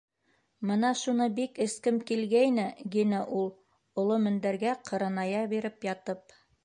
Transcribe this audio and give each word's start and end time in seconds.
Мына 0.69 0.87
шуны 1.01 1.25
бик 1.39 1.59
эскем 1.65 1.99
килгәйне,- 2.11 2.65
гине 2.95 3.19
ул, 3.41 3.51
оло 4.05 4.19
мендәргә 4.25 4.75
ҡырыная 4.91 5.45
биреп 5.53 5.87
ятып. 5.91 6.39